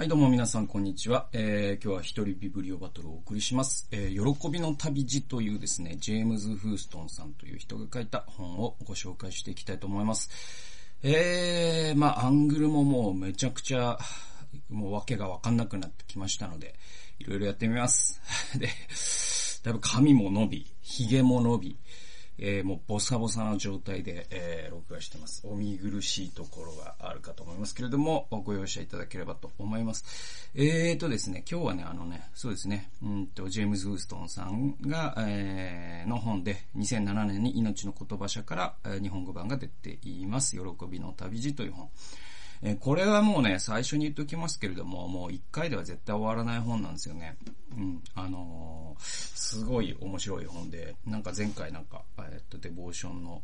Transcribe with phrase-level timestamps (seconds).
[0.00, 1.28] はい、どうも皆さん、こんにちは。
[1.34, 3.86] えー、今日は一人ビブリオバトルをお送りします。
[3.90, 10.30] えー、喜びの旅路というですね、ジェームズ・フーストンさんという人が書いた本をご紹介していきたいと思います。
[11.02, 13.98] えー、まあ、アングルももうめちゃくちゃ、
[14.70, 16.76] もうわけがわかんなくなってきましたので、
[17.18, 18.22] いろいろやってみます。
[18.56, 18.70] で、
[19.62, 21.76] だいぶ髪も伸び、髭も伸び、
[22.42, 25.42] えー、もうボサボサな状態で、えー、録画してます。
[25.44, 30.50] お見苦しいところがあるかと思いますけれども、ご容赦いただければと思います。
[30.54, 40.56] えーとですね、今日はね、あのね、そうですね、うんと、ジェームズ・ウーストンさんが、えー、の本で、2007年に命の言葉社から、えー、日本語版が出ています。
[40.56, 41.90] 喜びの旅路という本。
[42.62, 47.38] えこれはもうね、最初に言っておきますけれども、もう一回では絶対終わらない本なんですよね。
[47.74, 48.02] うん。
[48.14, 53.42] あのー、すごい面白い本で、なんか前回なんか、えっと、デボーションの、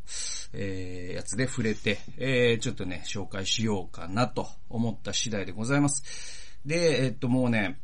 [0.52, 6.59] えー、やつで触れて、えー、ちょっとね、紹介しようかなと思った次第でございます。
[6.66, 7.80] で、えっと、もうね、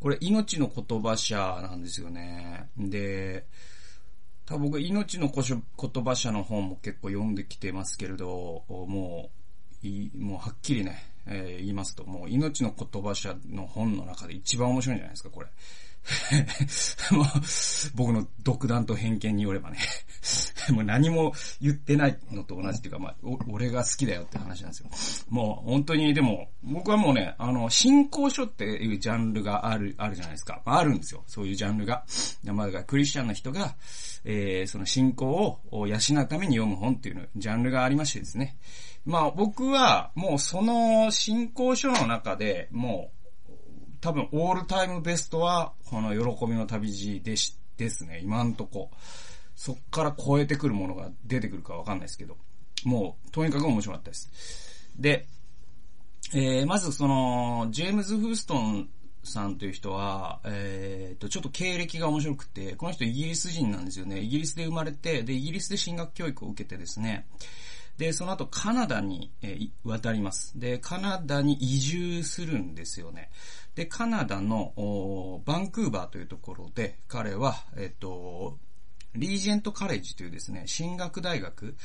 [0.00, 2.68] これ、命の言葉社なんですよね。
[2.76, 3.46] で、
[4.44, 9.45] 多分僕、命の言葉社の本も結構読んできてますけれど、もう、
[10.36, 15.48] もうはっきりね、えー、言いますと、もう命の言葉者の本の中で一番面白いんじゃないですか、これ。
[17.16, 17.26] もう、
[17.94, 19.78] 僕の独断と偏見によればね
[20.72, 23.14] もう何も言ってないのと同じっていうか、まあ、
[23.50, 25.26] 俺が好きだよって話なんですよ。
[25.28, 30.60] もう、本当に、でも、僕はもうね、あの、信仰書っていうジャンルがある、あるじゃないですか。
[30.64, 31.22] あるんですよ。
[31.26, 32.04] そういうジャンルが。
[32.44, 33.76] まあ、クリスチャンの人が、
[34.24, 38.56] えー、その信仰を養うために読む本っていうジャンルがありましてですね。
[39.04, 43.10] まあ、僕は、もうその信仰書の中で、も
[43.48, 43.52] う、
[44.00, 48.90] 多分、オールタイムベストは、この喜びの旅路でし、ですね、今んとこ。
[49.56, 52.36] そっから超えてくるものが出てくるかわかんないですけど、
[52.84, 54.30] もう、とにかく面白かったです。
[54.98, 55.26] で、
[56.34, 58.88] えー、まずその、ジェームズ・フーストン
[59.24, 64.20] さんという人は、えー、と、ちょっと経歴が面白くて、この人イギリス人なんですよね。
[64.20, 67.26] イギリスで生まれて、で、イギリスで進学教育を受けてですね、
[67.98, 70.58] で、その後カナダに、えー、渡ります。
[70.58, 73.30] で、カナダに移住するんですよね。
[73.74, 78.58] で、カナダのバンクーバーというところで、彼は、えっ、ー、と、
[79.16, 81.76] リージェントカレッジというですね、進学大学、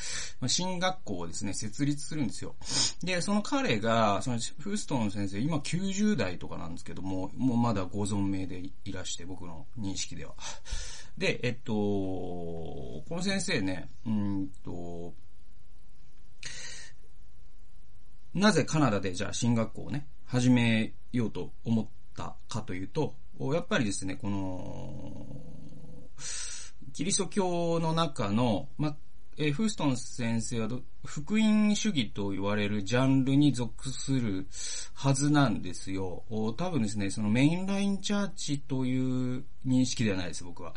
[0.48, 2.56] 進学校をですね、設立するんですよ。
[3.04, 10.34] で、その彼が、そのフーストン先生、今90代とかなんですけども、もうまだご存命でいらして、僕の認識では。
[11.18, 15.14] で、えっと、この先生ね、うんと、
[18.34, 23.16] なぜカナダでじゃあ進学校をね、始めようと思ったかというと、
[23.54, 25.26] やっぱりですね、この、
[26.94, 28.96] キリスト教の中の、ま、
[29.38, 30.70] え、フーストン先生は
[31.06, 34.46] 福音主義と言われるジャンルに属する
[34.94, 36.24] はずなんですよ。
[36.30, 40.74] 多分ですね、そのメインラインチャーチという認識ではないです、僕は。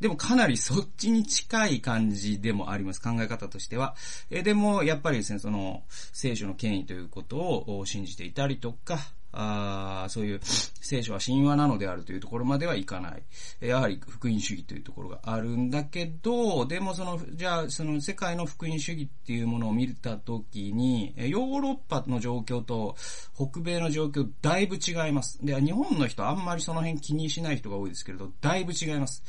[0.00, 3.94] でもかなりそっちに近い感じでもあります、考え方としては。
[4.30, 8.98] えでも、やっぱりですね、その、聖書の権威ということを信じていたりとか、
[9.32, 13.22] あそういう聖書は神話なのであるというところまではいかない。
[13.60, 22.94] やはり福音主義というところがあるんだけど、でもその、じゃあその世界の福音主義っていうものを見たときに、ヨーロッパの状況と
[23.34, 25.44] 北米の状況だいぶ違います。
[25.44, 29.22] で、日本の人あんまりその辺気にしない人が多いですけれど、だいぶ違います。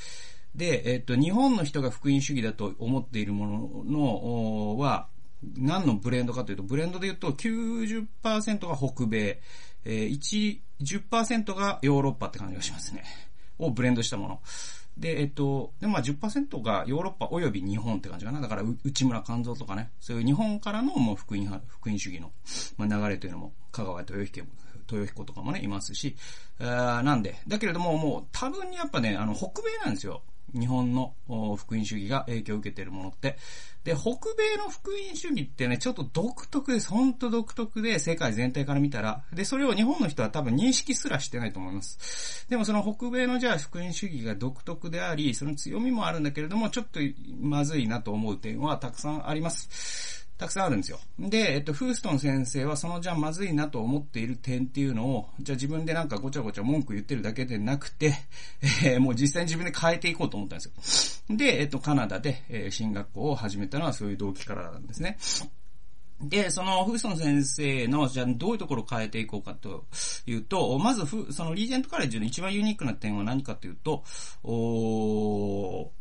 [0.56, 5.08] で、えっと、日本の人が福音主義だと思っているものの、は、
[5.58, 9.42] 何のブレンドかというと、ブレンドで言うと90%が北米、
[9.86, 13.04] えー、1、10%がヨーロッパって感じがしますね。
[13.60, 14.42] をブレンドしたもの。
[14.98, 18.42] で、えっと、で、まあ10%がヨーロッパ及び日本って感じかな。
[18.42, 22.32] だから、内村勘三とかね、そういう日本からのもう福音派福音主義の、
[22.78, 24.42] まあ、流れというのも、香川豊彦
[24.92, 26.16] 豊彦とかもね、いますし、
[26.60, 30.22] あなんで、だけれども、もう多分にやっぱね、あの、北米なんですよ。
[30.54, 31.14] 日本の
[31.58, 33.38] 福音主義が影響を受けているものって。
[33.84, 36.90] で、北米の福音主義ってね、ちょっと独特です。
[36.90, 39.24] ほんと独特で、世界全体から見たら。
[39.34, 42.48] で、それを日本の人は多分認識すらしてないと思います。
[42.50, 47.00] でもその北米のじゃあ福音主義が独特であり、その強みもあるんだけれども、ちょっと
[47.42, 50.23] まずいなと思う点はたくさんあります。
[50.38, 51.00] たくさんあるんですよ。
[51.20, 58.14] で、えっと、フーストン先生はそのじゃあまずいなと思っている点っていうのを、じゃあ自分でなんかごちゃごちゃ文句言ってるだけでなくて、
[58.84, 61.36] えー、もう実際に自分で変えていこうと思ったんですよ。
[61.38, 65.18] で、えっと、カナダで、えー、進学校を始めたのはそういう動機からなんですね。
[66.22, 69.86] で、その、フーストン先生の、じゃあ、どういうところを変えていこうかと
[70.26, 74.04] いうと、まず、その、リージェントカレッジの一番ユニークな点は何かというと、
[74.44, 75.92] お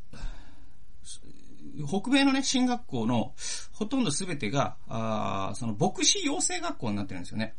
[1.87, 3.35] 北米のね、進学校の
[3.73, 7.55] ほとんどすべてが、あその牧師養成学校になってるんですよね。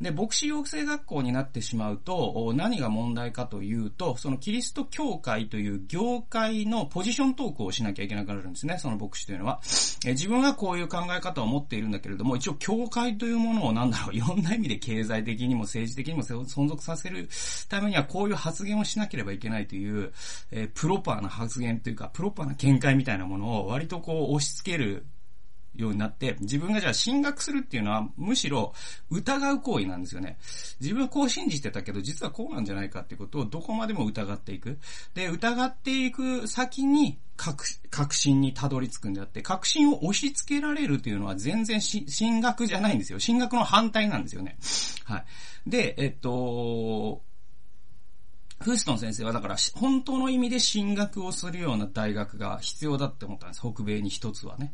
[0.00, 9.60] で、牧師養成学校になってしまうと、何が問題かというと、そのキリスト教会という業界のポジショントークをしなきゃいけなくなるんですね、その牧師というのは。
[10.04, 17.28] え自分はこういう考え方を持っているんだけれども、一応教会というものをなんだろう、いろんな意味で経済的にも政治的にも存続させる
[17.68, 20.12] ためにはこういう発言をしなければいけないという、
[20.50, 25.06] え、プロパーな発言というか、プロパーな見解みたいなものを割とこう押し付ける
[25.82, 28.72] ようになって、自分がじゃあ進学するっていうのは、むしろ
[29.10, 30.38] 疑う行為なんですよね。
[30.80, 34.78] 自分はこう信じてたけど、実はこうなんじゃないかっていうことをどこまでも疑っていく。
[35.14, 43.18] で、疑っていく先に、確、確信にたどり着くんであって、確信を押し付けられるというのは全然進学じゃないんですよ。
[43.18, 44.56] 進学の反対なんですよね。
[45.04, 45.24] はい。
[45.66, 47.22] で、えっと、
[48.60, 53.60] フーストン先生はだから、本当の意味で進学をするような大学が必要だって思ったんです。
[53.60, 54.72] 北米に一つはね。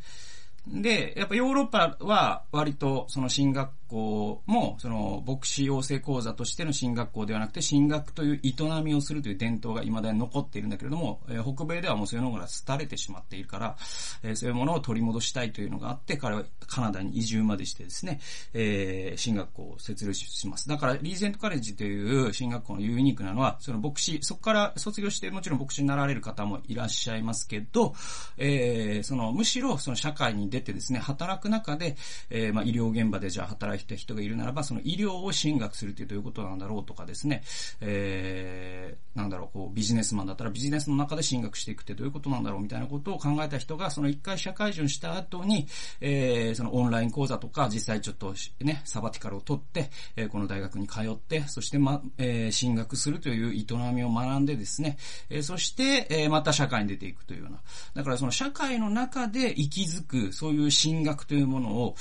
[0.67, 13.77] で、やっぱヨーロッパは割とその進学校も、その牧師養成講座としての進学校ではなくて、進学という営みをするという伝統が未だに残っているんだけれども、えー、北米ではもうそういうのが廃れてしまっているから、
[14.23, 18.21] えー、そういうものを取り戻したいというのがあって、彼はカナダに移住までしてですね、
[18.55, 20.69] えー、進学校を設立します。
[20.69, 27.95] だから、リーゼントカレッジという進学校のユニークなのは、その牧師、そこから卒業してもちろん牧師になられる方もいらっしゃいますけど、
[28.39, 31.97] えー、その、むしろその社会に出てですね、働く中で、
[32.31, 37.43] えー、まあ、医療現場でじゃあ働いた人がいるならば、その医療を進学するってどういうことなんだろうとかですね、
[37.81, 45.67] えー、なんだろう、こう、ビジネスマンだったらビジネスの中で進学していくってどういうことなんだろうみたいなことを考えた人が、その一回社会人した後に、
[46.01, 54.97] えー、そのオンライン講座とか、実際ちょっとね、サバティカルを取って、えー、この大学に通って、そしてま、えー、進学するという営みを学んでですね、
[55.31, 57.61] えー、そして、えー、また社会に出ていくというような。
[57.95, 61.95] だからその社会の中で息づく、そういう進学というものを、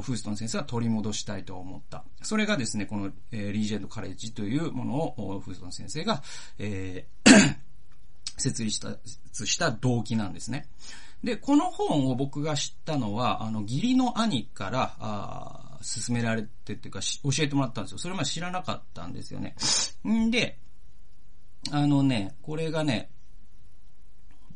[0.00, 2.04] フーストン先生は取り戻したいと思った。
[2.22, 6.22] それがですね、この、えー、リージェンドカレッジというものを、フーストン先生が、
[6.58, 7.56] えー
[8.38, 10.68] 設立した、した動機なんですね。
[11.24, 17.98] で、この本を僕が知ったのは、あの、義理の兄から、あ勧められてっていうか、教えてもらったんですよ。
[17.98, 19.54] それまで知らなかったんですよね。
[20.06, 20.58] んで、
[21.70, 23.10] あのね、これがね、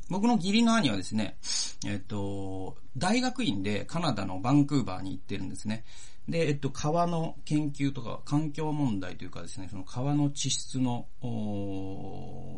[0.09, 1.39] 僕の義理の兄はですね、
[1.87, 5.85] えっと、大学院でカナダのバンクーバーに行ってるんですね。
[6.31, 11.07] で、えっと、川の研究とか、環境問題というかですね、その川の地質の、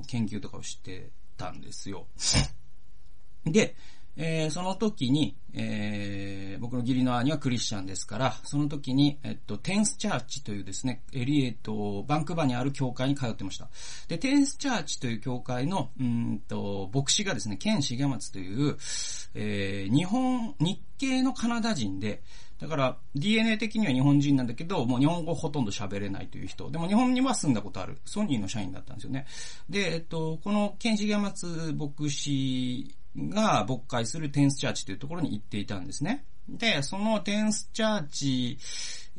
[0.06, 2.06] 研究とかをしてたんですよ。
[3.44, 3.74] で、
[4.14, 13.68] えー、その時に、えー、僕の義理の兄はクリスチャンですから、その時に、えっと、テンスチャーチというですね、エリエット、バンクバーにある教会に通ってました。
[14.08, 18.76] で、テンスチャーチという教会の、うんと、牧師がですね、ケン・シゲマツという、
[19.34, 22.22] えー、日本、日系のカナダ人で、
[22.60, 26.70] だから DNA 的には日本人なんだけど、もう日本語ほとんど喋れないという人。
[26.70, 27.98] でも日本には住んだことある。
[28.04, 29.26] ソニーの社員だったんですよね。
[29.68, 36.24] で、えっと、このケン・シゲマツ牧師が牧会するテンスチャーチというところに行っていたんですね。
[36.48, 38.58] で、そのテンスチャーチ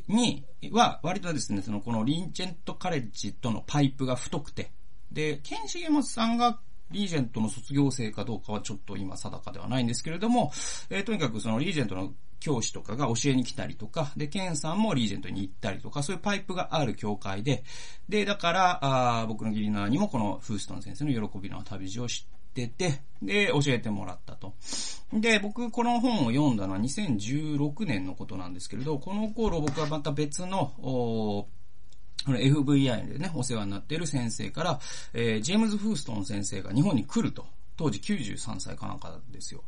[0.07, 4.71] には、割とですね、そのこのリンチェントカレッジとのパイプが太くて、
[5.12, 6.59] で、ケンシゲマスさんが
[6.91, 10.51] リージェントの卒業生かどうかはちょっと今定かではないんですけれども、
[10.89, 12.13] えー、とにかくそのリージェントの
[12.44, 17.63] 教師とかが教えに来たりとか、で、ケンさんもリージェントに行ったりとか、そういうパイプがある教会で、
[18.10, 18.80] で、だから、
[19.21, 24.56] あ僕の義理の兄もこのフーストン先生の喜びの旅路を知ってて、で、教えてもらったと。
[25.14, 31.47] で、僕、この本を読んだのは2016年のことなんですけれど、この頃僕はまた別の、
[32.26, 34.80] FVI でね、お世話になっている先生から、
[35.14, 37.45] えー、ジェームズ・フーストン先生が日本に来ると。
[37.83, 39.63] 当時93歳かなんかですよ。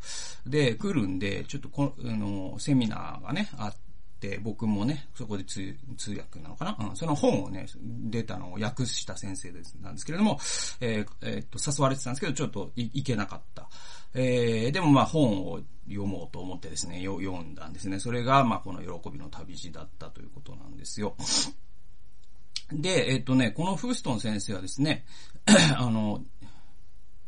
[0.47, 3.75] で、来るんで、ちょっとこの、あの、セミナーがね、あっ
[4.21, 10.39] て、僕もね、そこで通通訳なのかな、うん、その本をね、出たのを訳した先生です、なんですけれども、
[10.79, 13.67] えー、えー、っと、誘われてたんですけど、ちょっといけなかった。
[14.13, 17.99] えー、でもまあ本を読もうと思ってですね、読んだんですね。
[17.99, 21.17] それが、まあこの喜びの旅路だったということなんですよ。
[22.71, 25.05] で、えっとね、このフーストン先生はですね、
[25.77, 26.23] あの、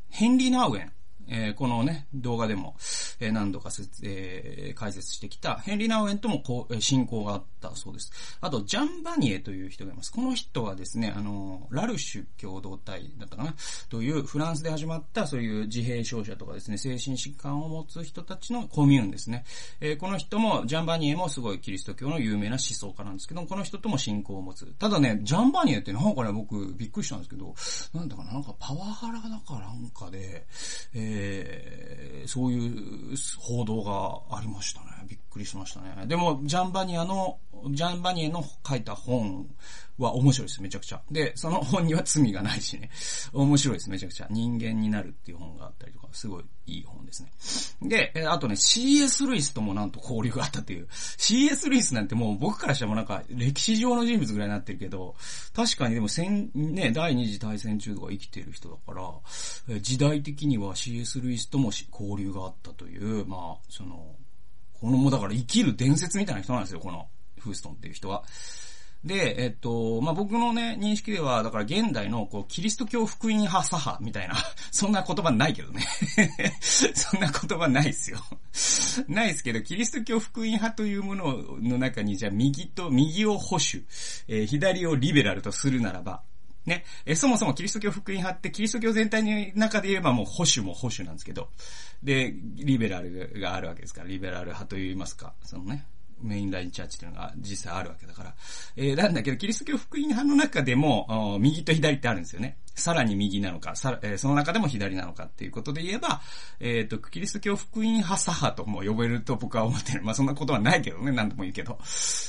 [0.10, 0.92] ヘンリー・ナーウェン。
[1.29, 2.75] えー、このね、動画でも、
[3.19, 8.12] えー、何度か説、えー、解説してきた、ヘンリー・ナウエンともこう、親交があったそうです。
[8.41, 10.12] あと、ジャン・バニエという人がいます。
[10.12, 13.55] この人はですね、あの、ラルシュ共同体だったかな、
[13.89, 19.43] というフランスで始まったそういう自閉症者とかですね、精神疾患を持つ人たちのコミューンですね。
[19.81, 24.65] えー、この人も、ジャン・バニエもすごいキリスト教の有名な思想家なんですけども、この人とも信仰を持つ。
[24.79, 27.53] ただね、ジャン・バニエってなんかね、僕びっくりしたんですけど、
[27.93, 30.46] なんだかな、なんかパワハラだからなんかで、
[30.93, 34.88] ええー、そういう報道がありましたね。
[35.08, 35.96] びっくりしましたね。
[36.08, 37.39] でも、ジャンバニアの、
[37.72, 39.48] ジャンバニエの書いた本
[39.98, 41.01] は面白いです、めちゃくちゃ。
[41.12, 42.89] で、その本には罪がないしね。
[43.34, 44.27] 面白いです、めちゃくちゃ。
[44.29, 47.32] 人間になるっていう本があったりとか、すごいいい本ですね。
[48.13, 50.88] で、あとね、CS ルイスともなんと交流があったっていう。
[50.91, 55.15] CS ルイスなんてもう僕からしてもなんか歴史上の人物ぐらいになってるけど、
[55.53, 58.94] 確かにでも戦、ね、第二次大戦中とか生きてる人だか
[59.67, 64.15] ら、時代的には CS ルイスとも交流があったという、まあ、その、
[64.79, 67.07] このもうだから生きる伝説みたいな人なんですよ、この
[67.39, 68.24] フーストンっていう人は。
[69.03, 74.36] で、えっと、まあ、僕のね、認識では、だから現代の、こう、キリスト教福音派左派みたいな、
[74.72, 75.86] そんな言葉ないけどね。
[76.62, 78.19] そんな言葉ないっすよ。
[79.07, 83.86] ないっすけど、キリスト教福音派というものの中に、じゃあ右と、右を保守、
[84.27, 86.22] えー、左をリベラルとするならば、
[86.68, 91.50] ね、えそもそもキリスト教福音派ってキリスト教全体の中で言えばもう保守も保守なんですけど、
[92.04, 95.86] で、リベラルがあるわけですから、リベラル派と言いますか、そのね、
[96.22, 98.36] メインラインチャーチっていうのが実際あるわけだから。
[98.76, 102.58] えー、なんだけど、キリスト教福音派の中でも、右と左ってあるんですよね。
[102.77, 106.22] さらに右なのか、さえー、その中でも左なのかっていうことで言えば、
[106.60, 110.03] えっ、ー、と、キリスト教福音派左派とも呼べると僕は思ってる。
[110.03, 111.79] まあそんなことはないけどね、なんとも言うけど。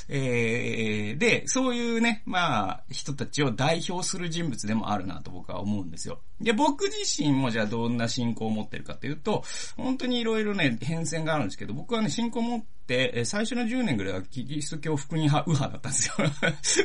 [0.09, 6.19] えー、で、そういうね、まあ、人たちを代表する人物でもあるなと僕は思うんですよ。
[6.41, 9.43] で、僕自身もじゃあどんな信仰を持ってるかっていうと、
[9.77, 12.78] 本当にいろいろね、変遷があるんですけど、僕はね、信仰を持って、
[13.25, 16.15] 最初の10年ぐらいはキリスト教福音派、右派だったんですよ。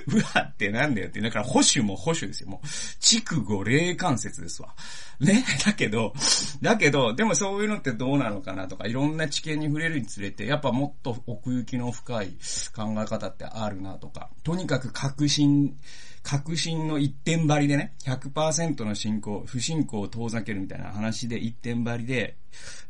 [0.06, 1.20] 右派ってなんだよって。
[1.20, 2.48] だから保守も保守ですよ。
[2.48, 2.66] もう、
[3.00, 4.74] 筑後霊関節ですわ。
[5.20, 5.44] ね？
[5.64, 6.14] だけど、
[6.60, 12.36] だけど、でもそういうのってどうなのかなとか、いろんな知見に触れるにつれて、やっぱもっと奥行きの深い
[12.74, 15.76] 考え方ってあるなとか、とにかく確信、
[16.22, 22.36] 確信の一点張りでね、100%の信仰、不信仰を遠ざけるみたいな話で一点張りで、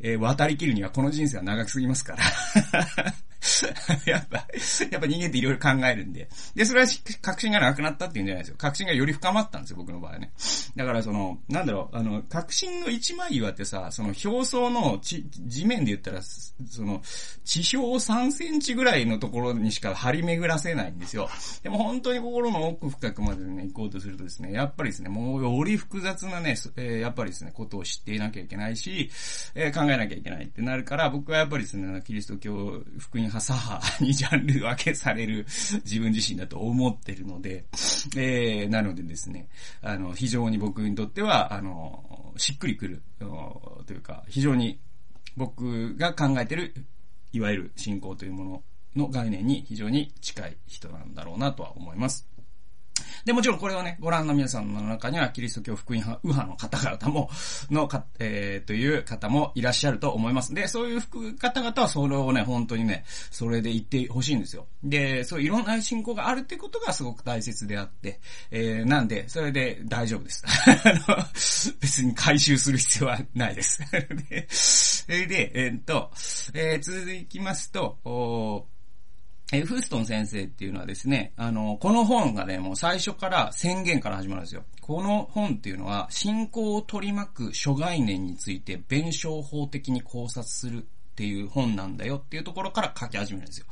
[0.01, 3.15] えー、渡り切るにはこの人生は長すぎますから。
[4.07, 4.47] やっぱ、
[4.91, 6.29] やっぱ人間っていろいろ考えるんで。
[6.55, 6.87] で、それは
[7.21, 8.57] 確信がなくなったっていうんじゃないですよ。
[8.59, 10.33] 確信がより深まったんですよ、僕の場合ね。
[10.77, 17.03] だからその、なんだろう、あの、確信の一枚岩ってさ、その表層の地、地面で言ったら、その、
[17.45, 21.29] 地表を3センチぐらいのところにしか張り巡らせないんですよ。
[21.63, 29.11] でも本当に心の奥深くまでね、行こうとするとですね、やっぱりですね、もうより複雑なね、えー、やっぱりですね、ことを知っていなきゃいけないし、
[29.55, 35.47] えー、考えなきゃいけないってなるから、僕はやっぱりですね、キリスト教福音派左派にジャンル分けされる
[35.85, 37.65] 自分自身だと思ってるので、
[38.17, 39.49] えー、なのでですね、
[39.81, 44.81] あの、非常に僕にとっては、あの、しっくりくる、というか、非常に
[45.37, 46.75] 僕が考えてる、
[47.33, 48.63] いわゆる信仰というもの
[48.97, 52.29] の概念に非常に近い人なんだろうなとは思います。
[53.25, 57.31] で、もちろんこれをね、ご覧の皆さんの中には、キリスト教福音派、右派の方々も、
[57.71, 60.53] のか、えー、という方もいらっしゃると思います。
[60.53, 64.67] で、そういう方々はそれをね、本当にね、それで言ってほしいんですよ。
[64.83, 68.21] で、そういろんな信仰があるってことがすごく大切であって、
[68.51, 70.45] えー、なんで、それで大丈夫です。
[71.81, 73.81] 別に回収する必要はないです。
[73.91, 74.07] で、
[75.27, 76.11] で、えー、っと、
[76.53, 78.67] えー、続きますと、お
[79.55, 84.65] おえフーストン先生っていうのはですね、あの、この本がね、もう最初から宣言から始まるんですよ。
[84.81, 93.67] この本っていうのは、信仰を取り巻く諸概念について弁証法的に考察するっていう本なんだよっていうところから書き始めるんですよ。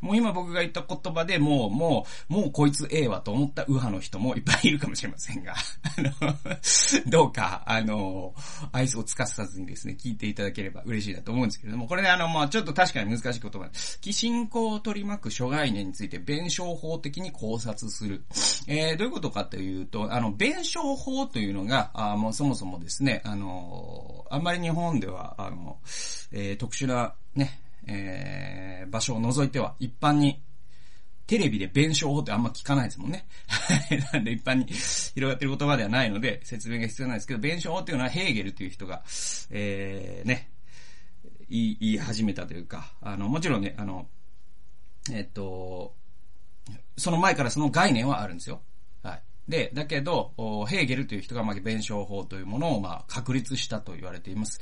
[0.00, 8.34] もう今僕が言った言葉でもう、もう、もうこいつええわと思った右派の人もいっぱいいるかもしれませんが、あの、どうか、あの、
[8.72, 13.98] 愛想をつかさずにですね、聞いていただければ嬉しいなと思うんですけれども、これね、あの、まあちょっと確かに難しい言葉です。
[14.12, 18.24] 信仰を取り巻く諸概念について弁証法的に考察する。
[18.66, 25.78] えー、どういうことかというと、あの、弁証法というのが、あもうそもそもですね、あの、あんまり日本では、あの、
[26.32, 30.40] えー、特殊なね、えー、場所を除いては一般に
[31.26, 33.26] テレビで弁証法ってあんま聞かないですもんね。
[34.12, 39.02] なんで一般に広がってる言葉ではないので説明が必要なんですけど、弁証法っていうのはヘーゲルという人が、
[39.50, 40.50] えー、ね、
[41.48, 44.08] 言い、言い始めたというか、あの、もちろんね、あの、
[45.12, 45.94] えっと、
[46.96, 48.62] その前からその概念はあるんですよ。
[49.02, 49.22] はい。
[49.48, 50.32] で、だけど、
[50.68, 54.60] ヘーゲルという人が、まあ、弁証法というものを、まあ、確立したと言われています。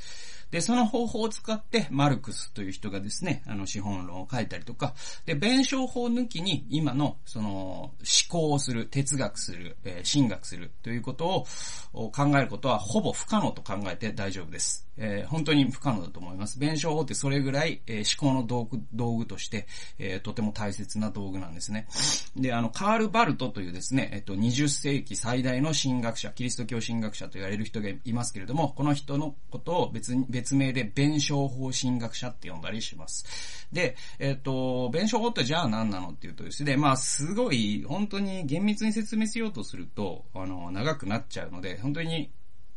[0.51, 4.93] で、その方法を使って、マルクスという人がですね、あの、資本論を書いたりとか、
[5.25, 7.93] で、弁証法抜きに、今の、その、思
[8.29, 11.45] 考をする、哲学する、えー、神学するということ
[11.93, 14.84] を考えることは、ほぼ不可能と考えて大丈夫です。
[14.97, 16.59] えー、本当に不可能だと思います。
[16.59, 19.67] 弁証法ってそれぐらい、えー、思考の道具、道具として、
[19.99, 21.87] えー、とても大切な道具なんですね。
[22.35, 33.67] で、あの、カール・バルトというですね、えっと、20世紀最大の神学者、キリスト教神学者と言われる人がいますけれども、この人のことを別に、別名で弁証法神学者って呼んだりします。
[33.71, 42.29] で、えっと、弁証法ってじゃあ何なのっていうとですね、まあ、すごい、本当に厳密に説明しようとすると、あの、長くなっちゃうので、本当に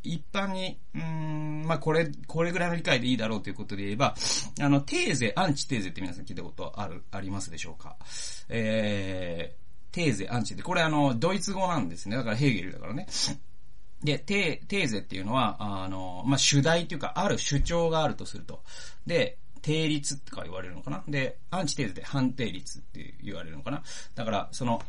[0.02, 4.14] 一般に、うん、まあ、これ、これぐらいの理解でいいだろうということで言えば、
[4.60, 7.96] あの、テーゼ、アンチテーゼって皆さん聞いたことある、ありますでしょうか？
[8.48, 12.16] えー、テーゼ、アンチで、これあの、ドイツ語なんですね。
[12.16, 13.06] だからヘーゲルだからね。
[14.02, 18.62] で、テー、テーゼっていうのは、あの、まあ、主題っていうか、ある主張があるとすると。
[19.06, 21.02] で、定律とか言われるのかな？
[21.08, 23.82] で、アンチテーゼで反定律って言われるのかな？
[24.14, 24.80] だから、その、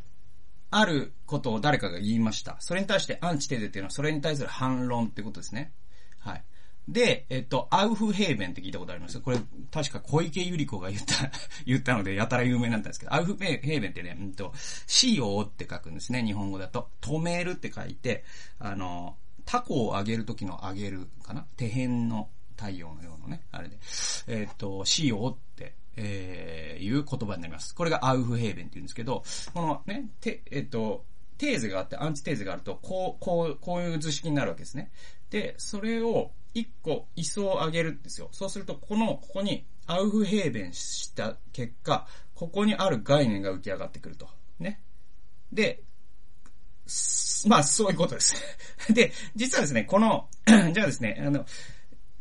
[0.71, 2.57] あることを誰かが言いました。
[2.59, 5.73] それに対してアンチテーゼっていうのはそれに対する反論ってことですね。
[6.19, 6.43] はい。
[6.87, 9.37] で、えっと、アウフヘーベンって聞いたことありますこれ、
[9.71, 11.31] 確か小池百合子が言った、
[11.65, 14.53] 言ったので、やたら有名なんですけど、アウフヘーベンってね、うんと、
[14.87, 16.89] 死をって書くんですね、日本語だと。
[17.01, 18.23] 止めるって書いて、
[18.57, 21.45] あの、タコをあげるときのあげるかな？
[21.57, 23.77] 手辺の太陽のようなね、あれで。
[24.27, 27.75] えっと、死をって、えー、いう言葉になります。
[27.75, 31.03] これがアウフヘーベンって言うんですけど、このね、て、えっと、
[31.37, 34.91] テーゼがあって、アンチテーゼがあると、こう、こう、こういう図式になるわけですね。
[35.29, 38.29] で、それを一個位相を上げるんですよ。
[38.31, 44.29] そうすると、この、ここにアウフヘーベンした結果、ここにある概念が浮き上がってくると。
[44.59, 44.81] ね。
[45.51, 45.83] で、
[47.47, 48.35] まあ、そういうことです。
[48.93, 51.45] で、実はですね、この、 じゃあですね、あの、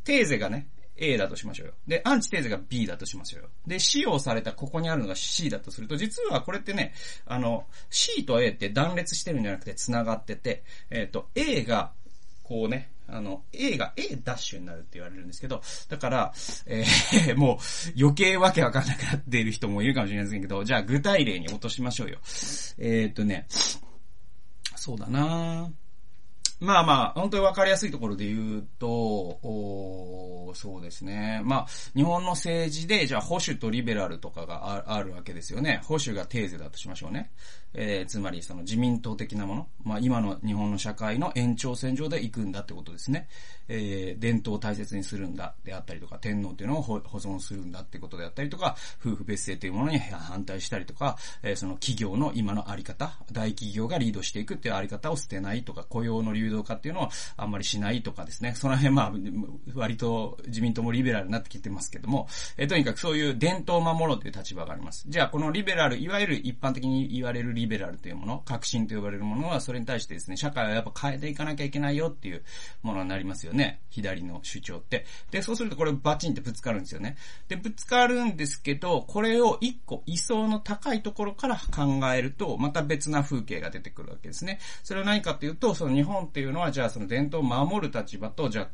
[0.05, 0.69] テーゼがね、
[0.99, 1.75] A だとしましょうよ。
[1.87, 3.49] で、アンチテーゼが B だとしましょうよ。
[3.67, 6.93] で、使用されたここにあるのが C だとすると、実はこれってね、
[7.27, 11.93] あの、C と A って断裂してるんじゃなくて繋がってて、えっ、ー、と、A が、
[12.43, 16.33] こうね、あの、A が A ダッシュになるって言われるんですけど、だから、
[16.67, 17.59] えー、 もう
[17.99, 22.19] 余計わけわかんなくなっている人もいるかもしれませんけど、じゃあ具体例に落としましょうよ。
[22.79, 23.47] えー、っとね、
[24.77, 25.88] そうだなぁ
[26.61, 31.41] まあまあ、本当にわかりやすいところで言うと、おそうですね。
[31.45, 35.81] まあ、日本の政治で、じゃあ保守とリベラルとかがあるわけですよね。
[35.85, 37.31] 保守がテーゼだとしましょうね。
[37.75, 39.69] えー、つまりその自民党的なもの。
[39.85, 43.29] まあ今の日本の社会の延長線上で行くんだってことですね。
[43.69, 58.55] えー、伝統を大切にするんだであったりとか、天皇っていうのを保存するんだってことであったりとか、夫婦別姓というものに反対したりとか、えー、その企業の今のあり方、大企業がリードしていくっていうあり方を捨てないとか、雇用の流動化っていうのをあんまりしないとかですね。
[58.55, 59.13] その辺まあ、
[59.75, 65.05] 割と自民党もリベラルになってきてますけども、え、とにかくそういう伝統を守ろうという立場があります。
[65.09, 72.43] じゃあこのリベラル、いわゆる一般的に言われるリベラルというもの、革新と呼ばれるものはそれに対してですね、社会はやっぱ変えていかなきゃいけないよっていう
[72.83, 73.81] ものになりますよね。
[73.91, 75.05] 左の主張って。
[75.31, 77.17] で、そうするとこれバチンってぶつかるんですよね。
[77.49, 84.59] で、ぶつかるんですけど、これを一個位相の高いところから考えると、また別な風景が出てくるわけですね。
[84.83, 88.69] それは何かっていうと、その日本ってていうのは、じゃあその伝統を守る立場と、じゃあ、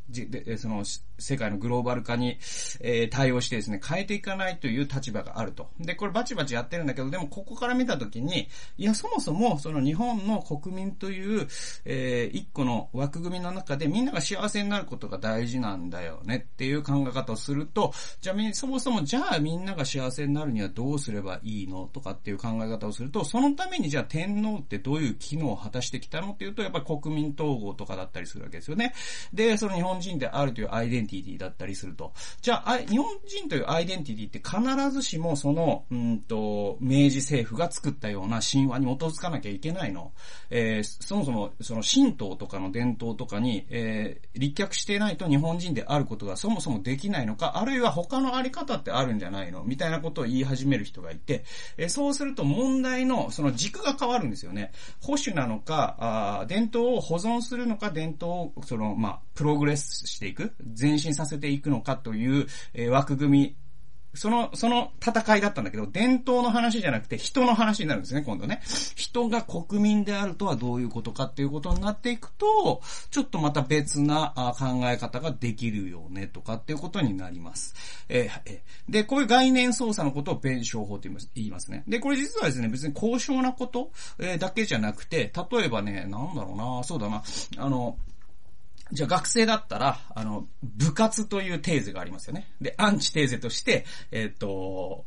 [0.59, 0.85] その
[1.19, 2.37] 世界のグローバル化に、
[2.81, 5.71] えー、対応してですね、変えていかないという立場があると。
[5.81, 11.49] で、これバチバチやってるんだけど、でもここから見たときに、いや、そもそも、その日本の国民という、
[11.87, 28.93] えー、一個の枠組みの中でみんなが幸せになることが大事なんだよねっていう考え方をすると、じゃあそもそもじゃあみんなが幸せになるにはどうすればいいのとかっていう考え方をすると、そのためにじゃあ天皇ってどういう機能を果たしてきたのっていうと、やっぱり国民統合とかだったりするわけですよね。
[29.33, 32.13] で、その日本人であるというアイデンティティだったりすると。
[32.41, 40.13] じゃあ、日本人というアイデンティティって必ずしもその、うんと、明治政府が作ったような神話に基づかなきゃいけないの。
[40.51, 49.65] えー、そもそも、その神道とかの伝統とかに、えー、立脚していないと日本人であることがそもそもできないのか、あるいは他のあり方ってあるんじゃないの？
[49.65, 51.45] みたいなことを言い始める人がいて、
[51.77, 54.73] えー、そうすると問題のその軸が変わるんですよね。
[55.01, 63.57] 保守なのか、あ伝統を保存するのか、伝統を、その、まあ、プログレスしていく、前進させていくのかという、えー、枠組み
[64.15, 68.61] その、その戦いだったんだけど、伝統の話じゃなくて人の話になるんですね、今度ね。
[68.95, 77.75] 人が国民であるとはどういうことかっていうことになっていくと、ちょっとまた別な考え方ができるよね、とかっていうことになります。
[78.09, 81.85] えー、で、こういう概念操作のことを弁証法と言います言いますね。
[81.89, 87.23] で、これ実はですね、別に高尚なこと、えー、だけじゃなくて、例えばね、なんだろうな、そうだな、
[87.59, 87.99] あの、
[88.93, 92.49] じゃあ学生だったら、あの、部活というテーゼがありますよね。
[92.61, 95.07] で、アンチテーゼとして、えっ、ー、と、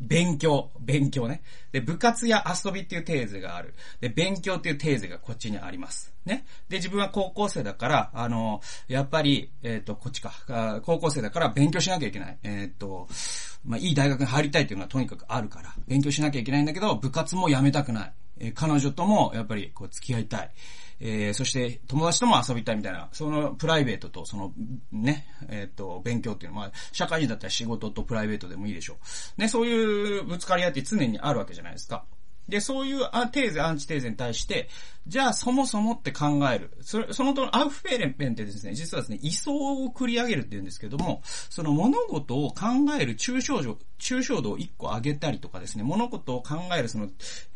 [0.00, 1.42] 勉強、勉強ね。
[1.72, 3.74] で、部活や遊びっていうテーゼがある。
[4.00, 6.12] で、勉強っていうテーゼがこっちにあります。
[6.24, 6.44] ね。
[6.68, 10.32] で、自分は高校生だから、あの、やっぱり、えっ、ー、と、こっちか。
[10.84, 12.38] 高校生だから勉強しなきゃいけない。
[12.42, 13.08] えっ、ー、と、
[13.64, 18.12] まあ、いい大学に入りたいっていうのはとにかくあるから、勉強しなきゃいけないんだけど、部活もやめたくない。
[18.38, 20.50] えー、彼女とも、やっぱり、こう、付き合いたい。
[21.00, 24.52] えー、そして友達とも遊びたいみたいな、そのプライベートとその
[24.92, 28.96] ね、えっ、と、勉強っていうのは、まあ、社会人だったら仕事とプライベートでもいいでしょ
[29.36, 29.40] う。
[29.40, 32.04] ね、そういうぶつかり合って常にあるわけじゃないですか。
[32.48, 34.68] で、そういうあテーゼ、アンチテーゼに対して、
[35.06, 36.70] じゃあそもそもって考える。
[36.80, 42.66] それ、そのとアウフェーレンペンってですね、実はですね、位相を繰り上げるって言うんですけども、その物事を考
[43.00, 47.08] える抽象度、抽象度を1個上げたりとかですね、物事を考えるその、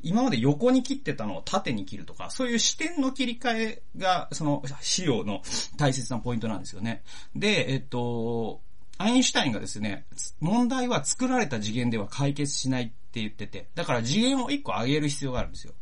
[0.02, 5.42] 今まで横に切ってたのを縦に切るとか、そういう視点の切り替えが、その、資料の
[5.76, 7.02] 大切なポイントなんですよね。
[7.34, 8.60] で、えっと、
[9.00, 10.04] アインシュタインがですね、
[10.40, 15.72] 問題は作られた次元では解決しないって言ってて、だから次元を一個上げる必要があるんですよ。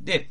[0.00, 0.30] で、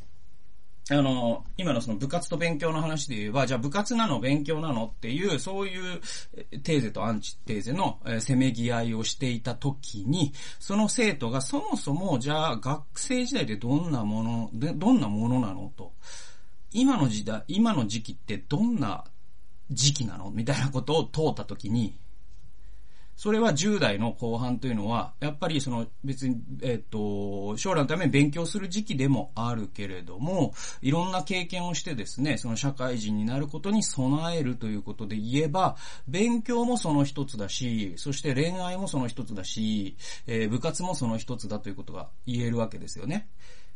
[0.89, 5.99] あの、今のその部活と勉強の話で言えば、じゃあ部活なの勉強なのっていう、そういう
[6.63, 15.91] テーゼとアンチテーゼのせめぎ合いをしていた時に、その生徒がそもそも、じゃあ学生時代でどんなもの、どんなものなのと。
[16.71, 19.03] 今の時代、今の時期ってどんな
[19.69, 21.99] 時期なのみたいなことを問うた時に、
[23.19, 35.75] それは10代の後半というのは、やっぱりその別に、えっ、と、将来のために勉強する時期でもあるけれども、いろんな経験をしてですね、その社会人になることに備えるということで言えば、
[36.07, 43.27] 勉強もその一つだし、そして恋愛もその一つだし、えー、部活もその一つだということが言えるわけですよね。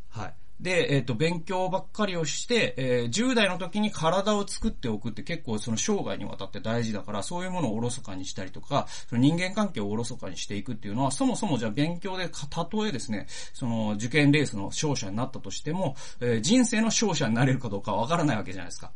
[0.08, 0.34] はい。
[0.60, 18.92] で、えっ、ー、と、勉強ばっかりをして、えー、10代の時に体を作っておくって結構その生涯にわたって大事だから、そういうものをおろそかにしたりとか、その人間関係をおろそかにしていくっていうのは、そもそもじゃあ勉強で、たとえですね、その受験レースの勝者になったとしても、えー、人生の勝者になれるかどうかわからないわけじゃないですか。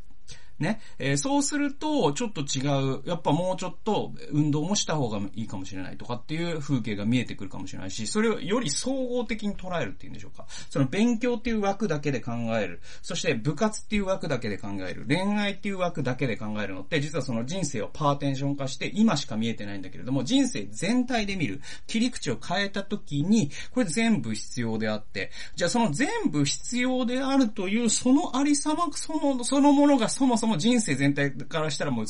[0.60, 0.82] ね。
[1.00, 2.62] えー、そうすると、ちょっと違
[2.98, 10.46] う、やっぱもうちょっと運動もした方がいいかもしれないとかっていう風景が見えてくるかもしれないし、それをより総合的に捉えるっていうんでしょうか。
[10.70, 12.82] その勉強っていう枠だけで考える。
[13.02, 15.06] そして部活っていう枠だけで考える。
[15.08, 21.62] 恋愛っていう枠だけで考えるのって、実はその人生をパーテンション化して今しか見えてないんだけれども、人生全体で見る。
[21.88, 32.06] 切り口を変えた時に、これ全部必要であって、じゃあその全部必要であるというそのありさま、その、そのものがそもそもも人生全体からしたらもう、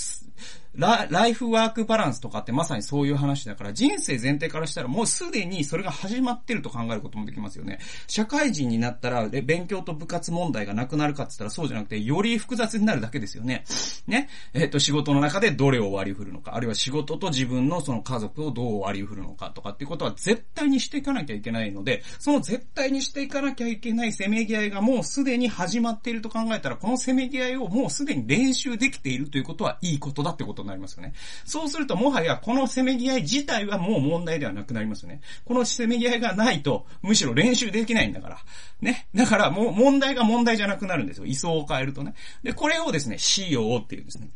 [0.76, 7.80] ラライフワークバランスとかってまさにそういう話だから、人生全体からしたらもうすでにそれが始まってると考えることもできますよね。
[8.08, 13.64] 社会人になったら、勉強と部活問題がなくなるかって言ったらそうじゃなくて、より複雑になるだけですよね。
[14.08, 14.30] ね。
[14.54, 31.14] えっ、ー、と、仕事の中でどれを割り振るのか、あるいは仕事と自分のその家族をどう割り振るのかとかっていうことは絶対にしていかなきゃいけないので、その絶対にしていかなきゃいけないせめぎ合いがもうすでに始まっていると考えたら、このせめぎ合いをもうすでに練習できているということはいいことだってことになりますよね。
[31.46, 35.22] そうするともはやこのせめぎ合い自体はもう問題ではなくなりますよね。
[35.46, 38.38] このせめぎ合いがないと、むしろ練習できないんだから。
[38.82, 39.08] ね。
[39.16, 41.26] だからもう問題が問題じゃなくなるんですよ。
[41.26, 42.14] 位相を変えるとね。
[42.44, 44.30] で、これをですね、仕様っていうんですね。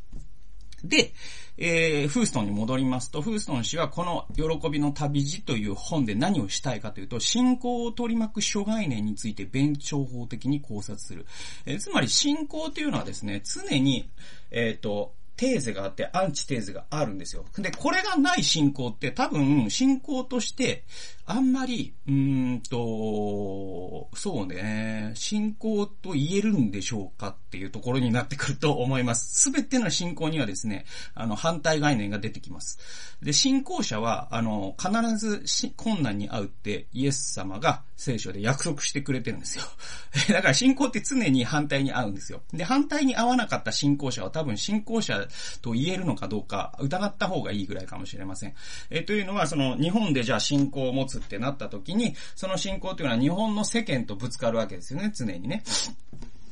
[0.84, 1.14] で、
[1.58, 11.26] えー、フーストンに戻りますと、フーストン氏はこの喜びの旅路という本で何をしたいかというと、信仰を取り巻く諸概念について弁証法的に考察する。
[11.66, 14.10] えー、つまり信仰というのはですね、常に、
[14.50, 17.44] えっ、ー、と、テーゼがあって、アンチテーゼがあるんですよ。
[17.58, 20.84] で、これがない信仰って多分、信仰として、
[21.26, 29.42] あんまり、うーんと、そうね、信仰と言えるんでしょうかっていうところになってくると思います。
[29.42, 32.78] すべての信仰にはですね、あの、反対概念が出てきます。
[33.24, 35.44] で、信仰者は、あの、必ず
[35.76, 39.64] 困難に遭うってイエス様が聖書で約束してくれてるんですよ。
[40.30, 42.42] だから信仰って常に反対に遭うんですよ。
[42.52, 45.28] で、反対に遭わなかった信仰者は多分信仰者
[45.62, 48.54] と言えるのかどうか疑った方がいいぐらいかもしれません。
[48.90, 55.64] えというのは、その、日本でじゃあ信仰を持つってなった時に、その信仰というのは日本の世間とぶつかるわけですよね、常にね。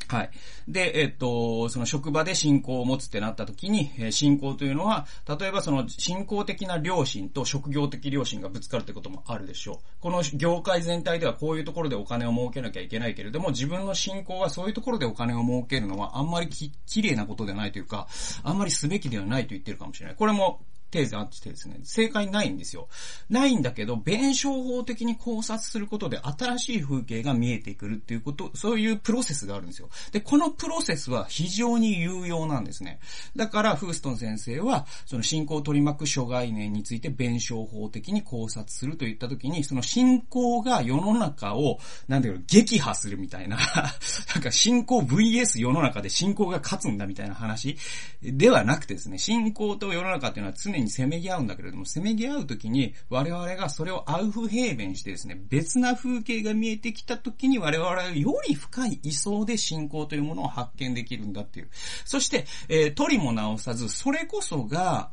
[0.10, 0.32] はい。
[0.68, 5.06] で、えっと、その職場で信仰を持つってなった時に、え信仰というのは、
[5.40, 9.78] 例えばその信仰的な良心と職業的良心がぶつかるってこともあるでしょう。
[10.02, 18.08] この業界全体ではこういうところでお金を儲けなきゃいけないけれども、自分の信仰はそういうところでお金を儲けるのはあんまりき、綺麗なことではないというか、
[18.42, 20.16] あんまりすべきではないと言ってるかもしれない。
[20.16, 21.80] これもテーゼ、アンチテーゼね。
[21.84, 22.88] 正解ないんですよ。
[23.30, 29.90] ないんだけど、弁証法的に考察することで新しい風景が見えてくるっていうこと、そういうプロセスがあるんですよ。
[30.12, 33.00] で、このプロセスは非常に有用なんですね。
[33.36, 43.58] だから、フーストン先生は、その信仰を取り巻く諸概念について弁証法的に考察するといったときに、その信仰が世の中を、なんだろう、撃破するみたいな、
[44.34, 47.78] なんか信仰 VS 世の中で信仰が勝つんだみたいな話
[48.22, 61.70] ではなくてですね、信仰と世の中っていうのは常ににせめぎ合うんだけれども、せめぎ合うときに我々がそれをアウフヘーベンしてですね、別な風景が見えてきたときに我々はより深い位相で信仰というものを発見できるんだっていう。
[62.06, 65.12] そして、えー、取りも直さず、それこそが、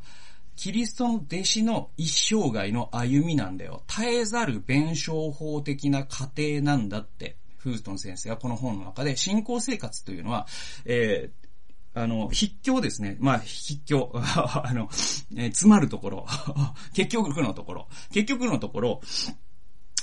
[0.56, 3.82] キリストの弟子の一生涯の歩みなんだよ。
[3.88, 10.46] 絶えざる弁証法的な過程なんだって、フーストン先生はこの本の中で信仰生活というのは、
[10.86, 11.45] えー
[11.96, 13.16] あの、筆境ですね。
[13.20, 14.12] まあ、筆境。
[14.14, 14.90] あの、
[15.34, 16.26] えー、詰まるところ。
[16.92, 17.88] 結局のところ。
[18.12, 19.00] 結局のところ、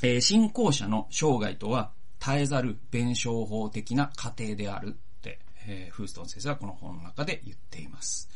[0.02, 8.28] えー、信仰者の生涯とは、絶えざる弁証法的な過程であるって、えー、フーストン先生はこの本の中で言っています。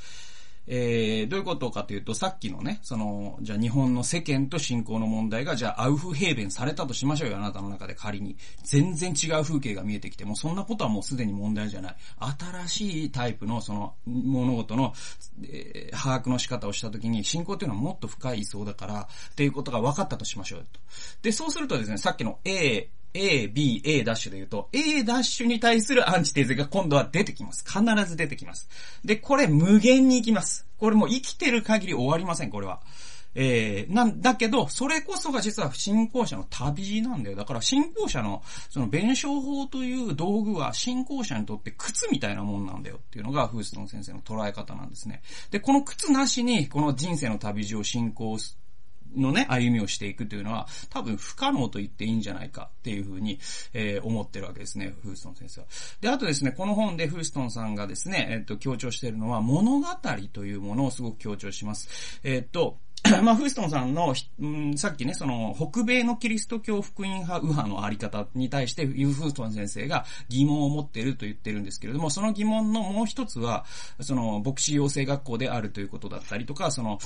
[0.68, 8.36] えー、どういうことかというと、さっきのね、その、じゃあ日本の世間と信仰の問題が、じゃあアウフヘーベンされたとしましょうよ、あなたの中で仮に。
[8.64, 11.96] 全然違う風景が見えてきて、もそんなことはもうすでに問題じゃない。
[12.20, 14.94] 新しいタイプの、その、物事の、
[15.44, 20.80] えー、把握の仕方をしたときに、信仰っていうのはもっと深い位相だから、っていうことが分かったとしましょうよ、と。
[21.22, 27.64] で、そうするとですね、さっきの A、A、B、A ダッシュで言うと、A ダッシュに対するアンチテーゼが今度は出てきます。
[27.66, 28.70] 必ず出てきます。
[29.04, 30.66] で、これ無限に行きます。
[30.78, 32.82] これもう生きてる限り終わりません、これは。
[33.40, 37.36] えー、なんだけど、それこそが実は信仰者の旅なんだよ。
[37.36, 45.22] だから信仰者の、その弁証法という道具は信仰者にとって靴みたいなもんなんだよっていうのがフーストン先生の捉え方なんですね。
[45.52, 48.40] で、この靴なしに、この人生の旅路を信仰
[49.16, 53.40] のね、歩みをしていくというのは、多分不可能と言っていいんじゃないかっていうふうに、
[53.74, 55.68] えー、思ってるわけですね、フーストン先生は。
[56.02, 59.88] で、あとですね、この本でフーストンさんがですね、えっ、と、強調しているのは、物語
[60.34, 62.20] というものをすごく強調します。
[62.24, 62.80] えっ、と、
[63.24, 73.66] まあ、フーストンさんの、うん、さっきね、その、北米のキリスト教福音派右派のあり方に対して、ユーフーストン先生が疑問を持っていると言ってるんですけれども、その疑問のもう一つは、
[74.02, 77.00] その、牧師養成学校であるということだったりとか、その、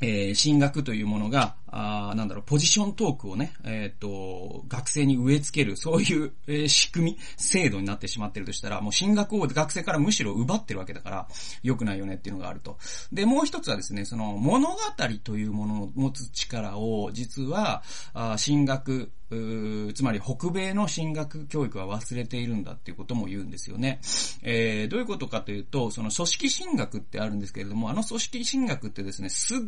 [0.00, 11.28] えー、進学というものが、あなんだろう、ポジショントークをね、えっ、ー、と、学生に植え付ける、そういう、えー、仕組み、制度になってしまってるとしたら、もう進学を学生からむしろ奪ってるわけだから、
[11.62, 12.78] 良くないよねっていうのがあると。
[13.12, 14.76] で、もう一つはですね、その、物語
[15.22, 17.82] というものを持つ力を、実は、
[18.14, 24.00] あ進学、つまり北米の進学教育は忘れているんだっていうことも言うんですよね。
[24.42, 29.58] えー、どういうことかというと、その組織進学ってあるんですけれども、あの組織進学ってですね、すっ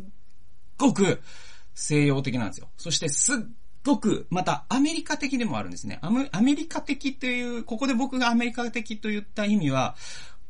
[0.76, 1.20] ごく
[1.74, 2.68] 西洋的なんですよ。
[2.76, 3.36] そしてすっ
[3.84, 5.98] ごく、またアメリカ的でもあるんですね。
[6.02, 9.96] アメリカ的という、ここで僕がアメリカ的と言った意味は、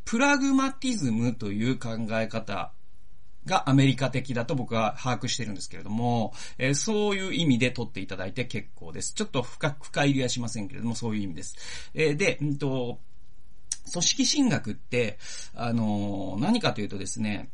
[0.05, 2.73] プラグマティズムという考え方
[3.47, 9.15] がアメリカ的だと僕は把握してるんですけれども、えー、そういう意味で取っていただいて結構です。
[9.15, 11.57] ちょっと深く深入りはしませんけれども、そういう意味です。
[11.95, 12.99] えー、で、うんと、
[13.91, 15.19] 組織進学って、
[15.55, 17.51] あのー、何かというとですね、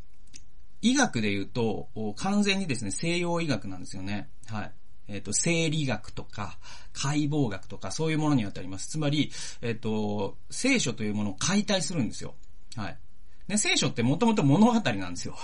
[0.83, 4.29] 医学で言うと、完全にですね、西洋医学なんですよね。
[4.47, 4.73] はい。
[5.09, 6.59] えっ、と、生理学とか、
[6.92, 8.88] 解剖学とか、そういうものに当たります。
[8.88, 9.31] つまり、
[9.62, 12.35] えっ、と、聖書というものを解体するんですよ。
[12.77, 12.99] はい。
[13.48, 15.37] ね、聖書ってもともと物語なんですよ。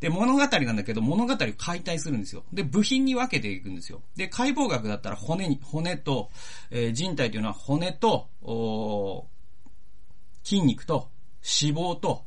[0.00, 2.44] で、物語なんだけど、物語を解体するんですよ。
[2.52, 4.02] で、部品に分けていくんですよ。
[4.16, 6.30] で、解剖学だったら骨に、骨と、
[6.70, 8.28] えー、人体というのは骨と、
[10.44, 11.08] 筋肉と、
[11.42, 12.24] 脂肪と、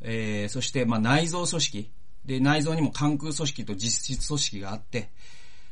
[0.00, 1.90] えー、そして、まあ、内臓組織。
[2.26, 5.10] で、内臓にも関空組織と実質組織があって、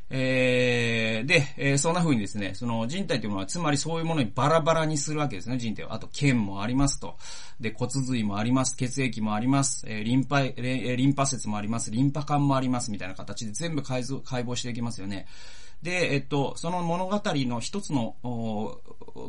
[0.09, 5.93] え、で、え、そんな風にですね、その人体というものは、つまりそういうものにバラバラにするわけですね、人体は。
[5.93, 7.17] あと、腱もありますと。
[7.59, 10.53] で、骨髄もあります、血液もあります、え、リンパ、え、
[10.97, 15.27] リンパ節もあります、リンパ管もあります、みたいな形で全部解解剖していきますよね。
[15.81, 18.15] で、えっと、その物語の一つの、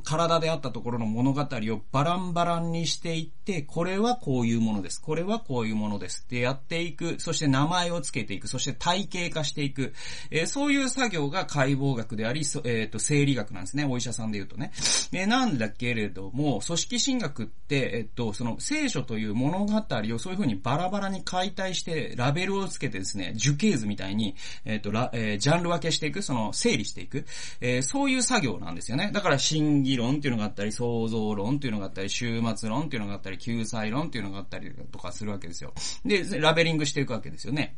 [0.04, 5.00] 体であったところの物語をバランバランにしていって、これはこういうものです。
[5.00, 6.24] これはこういうものです。
[6.26, 7.18] ってやっていく。
[7.18, 8.48] そして名前をつけていく。
[8.48, 9.94] そして体系化していく。
[10.30, 13.84] えー、そういう作業が解剖学であり、えっ、と、生理学なんですね。
[13.84, 14.72] お医者さんで言うとね。
[15.12, 27.26] えなんだけれども、組織進学って、えっ、と、その聖書という物語をそういう風にバラバラに解体して、ラベルをつけてですね、樹形図みたいに、えっ、と、え、ジャンル分けしていく、その、の整理していく、
[27.60, 29.10] えー、そういう作業なんですよね。
[29.12, 35.72] だから、審議論っていうのがあったり、創造論っていうのがあったり、終末論っていうのがあったり、救済論っていうのがあったりとかするわけですよ。
[36.04, 37.76] で、ラベリングしていくわけですよね。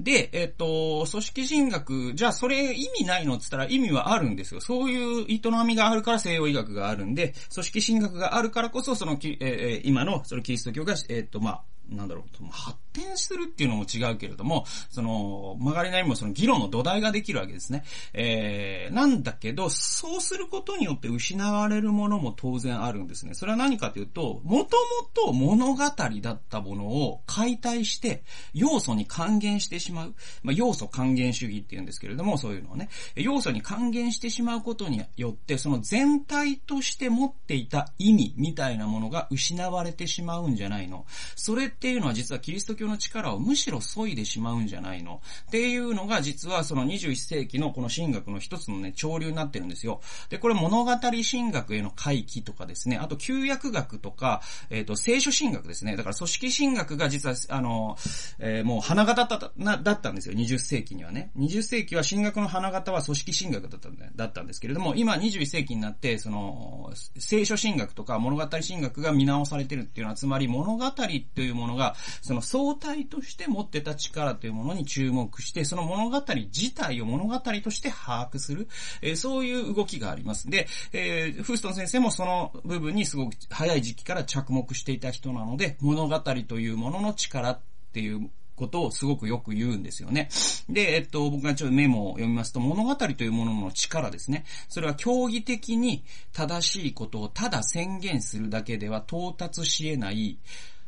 [0.00, 4.60] で、えっと、組織人学、じゃあそれ意味ないのって言ったら意味はあるんですよ。
[4.60, 17.84] そういう営みがあるから西洋医学があるんで、組織進学があるからこそ、その、えー、今の、そのキリスト教が、えっと、まあ、なんだろう、発展するっていうのも違うけれども、その、曲がりなりもその議論の土台ができるわけですね。
[18.12, 23.34] えー、なんだけど、そうすることによって失われるものも当然あるんですね。
[23.34, 30.14] それは何かというと、もともと物語だったものを解体して、要素に還元してしまう。
[30.42, 41.06] まあ、要素還元主義って言うんですけれども、そういうのをね、要素に還元してしまうことによって、その全体として持っていた意味みたいなものが失われてしまうんじゃないの。
[41.36, 50.00] それっていうのは実はキリスト教の力をむしろ削いでしまうんじゃないのっていうのが実はその21世紀のこの神学の一つのね、潮流になってるんですよ。
[50.28, 55.96] で、これ物語神学への回帰とかですね、あと旧約学とか、えっ、ー、と、聖書神学ですね。
[55.96, 57.96] だから組織神学が実は、あの、
[58.38, 60.34] えー、もう花形だったなだったんですよ。
[60.34, 61.30] 20世紀にはね。
[61.38, 76.22] 20世紀は神学の花形は組織神学だったんだだったんですけれども、今21世紀になって、その、聖書神学とか物語神学が見直されてるっていうのは、つまり物語というものものが、その相対として持ってた力というものに注目して、その物語
[76.52, 78.68] 自体を物語として把握する、
[79.00, 80.50] えー、そういう動きがあります。
[80.50, 87.60] で、えー、フーストン先生もその部分にすごく早い時期から着目していた人なので、物語というものの力っ
[87.92, 90.28] ていうことをすごくよく言うんですよね。
[90.68, 94.44] で、えっと、僕がちょっとメモを読みますと、物語というものの力ですね。
[94.68, 100.38] それは競技的に正しいことをただ宣言するだけでは到達し得ない、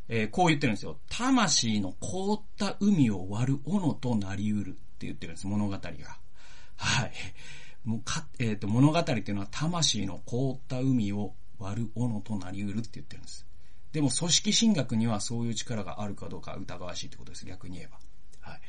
[0.08, 0.98] えー、こう言ってるんですよ。
[1.08, 5.80] 魂の凍った海を割る斧となり得るって言ってるんです、物語が。
[6.76, 7.12] はい。
[7.84, 13.46] もうか、えっ、ー、と、物語っていうのは魂の凍った海を割る斧となり得るって言ってるんです。
[13.92, 17.98] でも組織進学にはそういう力があるかどうか疑わしいってことです、逆に言えば。
[18.40, 18.60] はい。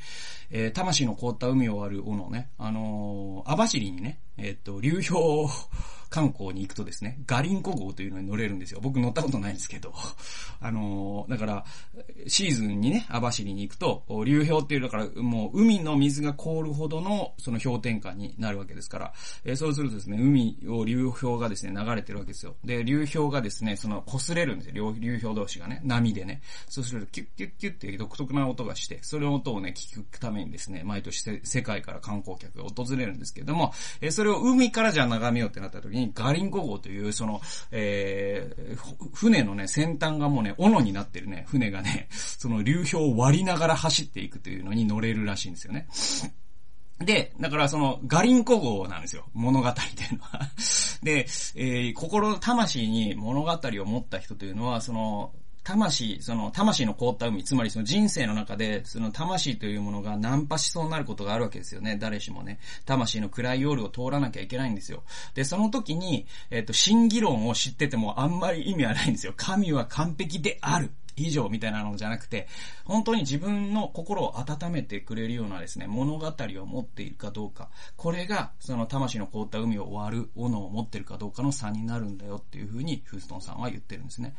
[0.51, 5.49] えー、魂の凍った海を割る斧ね、あのー、網走にね、えっ、と、流氷
[6.15, 8.79] 観光に行くとですね、ガリンコ号というのに乗れるんですよ。
[8.81, 9.93] 僕乗ったことないんですけど。
[10.61, 11.65] あのー、だから、
[12.27, 22.55] シーズンにね、網走に行くと、流氷っていう、だからもう海の水が凍るほどのその氷点下になるわけですから、えー、そうするとですね、海を流氷がですね、流れてるわけですよ。
[22.63, 24.95] で、流氷がですね、その擦れるんですよ。
[24.97, 26.41] 流氷同士がね、波でね。
[26.69, 38.77] そうすると、キュッキュッキュッっていう独特な音がして、それの音をね、聞くためにですね、毎年世界から観光客が訪れるんですけれども、えー、それれを海からじゃあ眺めようってなった時に、ガリンコ号という、その、えー、
[39.13, 45.87] 船のね、先端がもうね、斧になってるね、船がね、その流氷を割りながら走っていくというのに乗れるらしいんですよね。
[46.99, 49.25] で、だからその、ガリンコ号なんですよ。
[49.33, 49.83] 物語ってい
[50.15, 50.49] うのは。
[51.03, 55.33] で、えー、心、魂に物語を持った人というのは、その、
[55.65, 61.97] 魂、その、魂の凍った海、つまりその人生の中で、その魂というものがナンパしそうになることがあるわけですよね。
[61.99, 62.59] 誰しもね。
[62.85, 65.03] 魂の暗い夜を通らなきゃいけないんですよ。
[65.33, 69.33] で、その時に、えっ、ー、と、真議論を知っててもあんまり意味はないんですよ。
[69.35, 70.91] 神は完璧である。
[71.15, 72.47] 以上みたいなのじゃなくて、
[72.83, 84.35] 本当に自分の心を温めてくれるようなですね、物語を持っているかどうか、これが、その魂の凍った海を割る斧を持っているかどうかの差になるんだよっていうふうに、フーストンさんは言ってるんですね。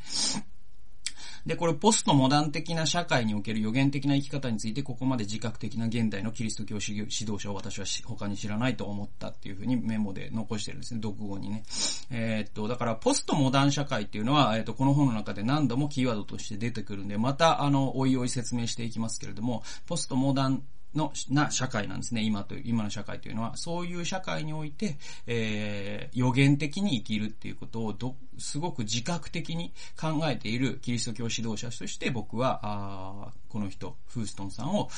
[1.45, 11.63] で、これポストモダン的な社会における予言的な生き方について、ここまで自覚的な現代のキリスト教指導者を私は他に知らないと思ったっていうふうにメモで残してるんですね、読後にね。
[12.11, 20.63] えー、っと、だからポストモダン社会っていうのは、えー、っと、この本の中で何度もキーワードとして出てくるんで、また、あの、おいおい説明していきますけれども、ポストモダン
[20.97, 22.23] の、な社会なんですね。
[22.23, 34.89] 今という、今の社会というのは、そういう社会において、えー、予言的に生きるっていうことをど、すごく自覚的に考えているキリスト教指導者として僕は、あこの人、フーストンさんを、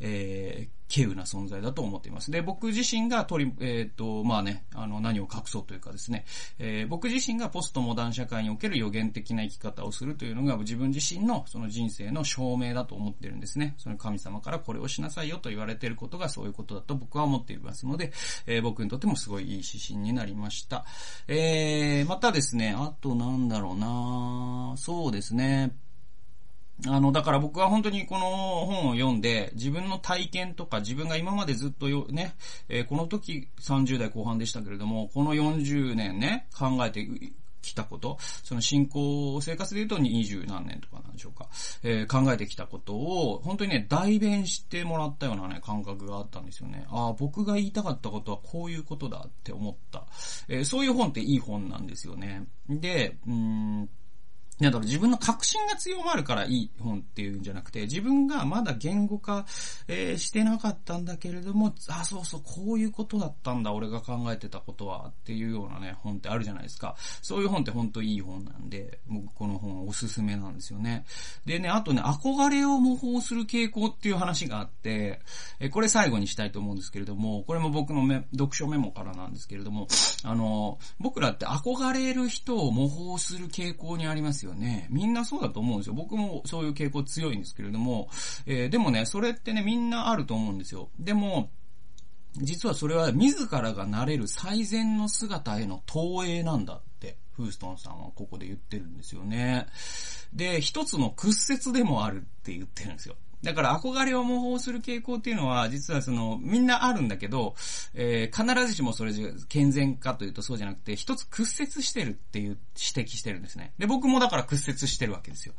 [0.00, 2.30] えー、稀有な存在だと思っています。
[2.30, 6.24] で、僕自身が取り、えっ、と、まあね、あの、何を隠そうというかですね、
[6.58, 13.74] えー、僕自身がポストモダン社会における予言的な生き方をするというのが自分自身のその人生の証明だと思ってるんですね。
[13.76, 18.12] その神様からこれをしなさいよと言われていることがそういうことだと僕は思っていますので、
[18.46, 20.84] えー、僕にとってもすごいいい指針になりました。
[21.26, 25.76] えー、またですね、あとなんだろうなそうですね、
[26.86, 28.26] あの、だから僕は本当にこの
[28.66, 32.36] 本を読んで、自分の体験とか自分が今までずっとよ、ね、
[32.68, 37.04] えー、この時30代後半でしたけれども、この40年ね、考えて
[37.62, 41.48] きたこと、その信仰生活で言うと二十何年とかなんでしょうか、
[41.82, 46.86] えー、考えてきたことを、本当にね、代弁してもらったようなね、感覚があったんですよね。
[46.90, 50.06] ああ、僕が言いたかったことはこういうことだって思った。
[50.48, 52.46] えー、そういう本っていい本なんですよね。
[52.68, 53.88] で、うん
[54.60, 59.46] だから自分の確信が強まるからいい本っていうんじゃなくて、自分がまだ言語化、
[59.86, 66.96] えー、してなかったんだけれども、あ、そうそう、こういうことだったんだ、俺が考えてたことは、っていうようなね、本ってあるじゃないですか。
[67.22, 71.04] そういう本って本当いい本なんで、僕この本おすすめなんですよね。
[71.46, 75.20] でね、あとね、憧れを模倣する傾向っていう話があって、
[75.60, 79.86] えこれ最後にしたいと思うんですけれども、これも僕のめ読書メモからなんですけれども、
[80.24, 84.86] あの、僕らって憧れる人を模倣する傾向にありますよよね。
[84.90, 85.94] みんなそうだと思うんですよ。
[85.94, 88.08] 僕もそういう傾向強いんですけれども、
[88.46, 90.90] えー、でもね、それってね、みんなあると思うんですよ。
[90.98, 91.50] でも、
[92.36, 99.66] 実はそれは自らがなれる最善の姿への投影なんだって、フーストンさんはここで言ってるんですよね。
[100.32, 103.16] で、一つの屈折でもあるって言ってるんですよ。
[103.42, 107.54] だから憧れを模倣する傾向っていうのは、実はその、みんなあるんだけど、
[107.94, 109.12] えー、必ずしもそれ
[109.48, 112.58] 健全かというとそうじゃなくて、一つ屈折してるっていう
[112.94, 113.72] 指摘してるんですね。
[113.78, 115.54] で、僕もだから屈折してるわけですよ。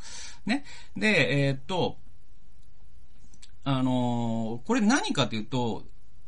[0.45, 0.65] ね。
[0.97, 1.97] で、えー、っと、
[3.63, 5.85] あのー、これ何かというと、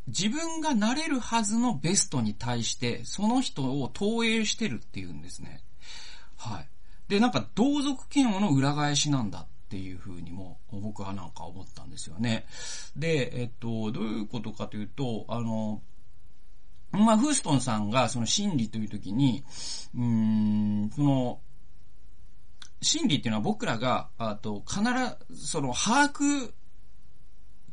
[0.07, 5.61] 自分がなれるはずのベストに対して、その人を投影してるっていうんですね。
[6.37, 6.67] はい。
[7.09, 12.45] で、なんか同族嫌悪の裏返しなんだっっていうふうにも僕はなんか思ったんですよね。
[12.97, 15.81] で、えっと、どういうことかというと、あの、
[16.91, 19.45] まあ、フーストンさんがその心理という時に、
[19.95, 21.39] うーん、その、
[22.81, 24.81] 心理っていうのは僕らが、あと、必
[25.29, 26.51] ず、その、把握、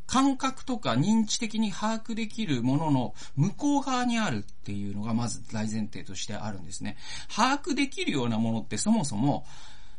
[0.07, 6.97] 感覚とか認知的に把握できるものの向こう側にあるっていうのがまず大前提としてあるんですね。
[7.29, 9.45] 把握できるようなものってそもそも、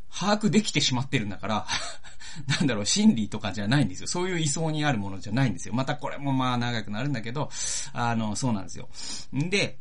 [0.10, 1.68] 把握できてしまってるんだから
[2.48, 4.08] なんだろう、心理とかじゃないんですよ。
[4.08, 5.74] そういう位相にあるものじゃないんですよ。
[5.74, 7.50] またこれもまあ長くなるんだけど、
[7.94, 8.90] あの、そうなんですよ。
[9.36, 9.80] んで、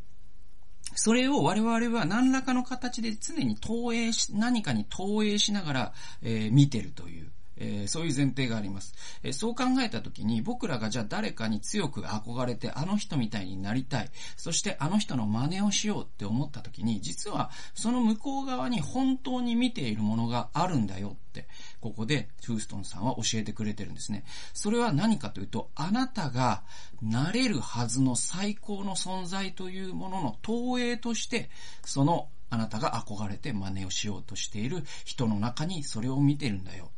[0.95, 7.31] それを我々は何らかの形で常に投影し、何かに投影しながら、えー、見てるという。
[7.61, 8.95] えー、そういう前提があります。
[9.23, 14.11] えー、そう考えたときに、僕らがじゃあ誰かに強く憧れて、あの人みたいになりたい。
[14.37, 21.49] そしてあの人の真似をしようって思ったときに、実はその向こう側に本当に見ているものがあるんだよって、
[21.81, 24.25] ここでトゥーストンさんは教えてくれてるんですね。
[24.55, 26.63] それは何かというと、あなたが
[27.03, 31.51] なれるはずの最高の存在というものの投影として、
[31.85, 36.91] そのあなたが憧れて真似をしようとしている人の中にそれを見てるんだよ。、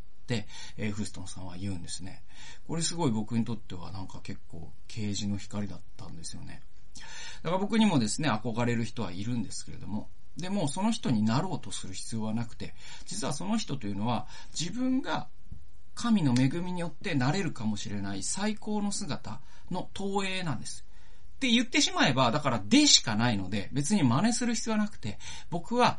[0.76, 2.22] えー、フーストンさんは言うんですね。
[2.66, 6.62] これすごい僕にとってはなんか結構啓示の光だったんですよね。
[7.42, 12.74] だから僕にもですね、憧れる人はいるんですけれども、でもその人になろうとする必要はなくて、
[13.06, 14.26] 実はその人というのは
[14.58, 15.28] 自分が
[15.94, 20.84] 神の恵みによってなれるかもしれない最高の姿の投影なんです。
[21.36, 25.18] って言ってしまえば、だからでしかないので、別に真似する必要はなくて、
[25.48, 25.98] 僕は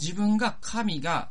[0.00, 1.30] 自分が神が、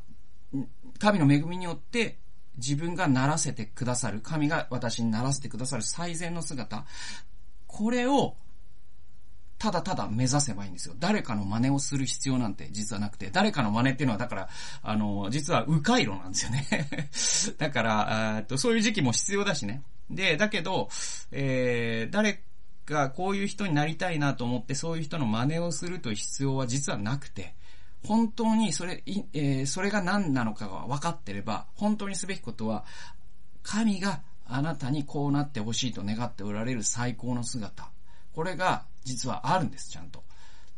[1.00, 2.18] 神の恵みによって
[2.58, 6.86] 自分がならせてくださる、神が私にならせてくださる最善の姿、
[7.68, 8.36] これを、
[9.58, 10.96] ただただ目指せばいいんですよ。
[10.98, 14.50] 誰かの真似をする必要なんて実はなくて、誰かの真似っていうのはだから、
[14.82, 16.66] あの、実は迂回路なんですよね。
[17.60, 19.84] だから、えっと、そういう時期も必要だしね。
[20.10, 20.90] で、だけど、
[21.32, 22.42] えー、誰
[22.88, 27.54] がこういう人になりたいなと思って、そういう人の真似をするという必要は実はなくて、
[28.06, 32.86] 本当にそれ、えー、それが何なのかが分かってれば、本当にすべきことは、
[33.64, 37.90] 神があなたにこうなってほしいと願っておられる最高の姿。
[38.34, 40.24] これが実はあるんです、ちゃんと。